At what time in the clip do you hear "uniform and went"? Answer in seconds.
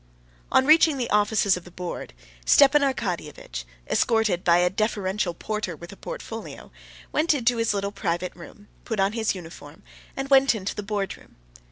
9.35-10.55